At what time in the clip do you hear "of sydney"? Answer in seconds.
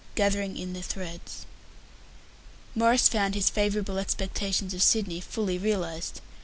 4.73-5.19